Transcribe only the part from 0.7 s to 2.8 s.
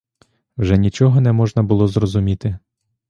нічого не можна було зрозуміти.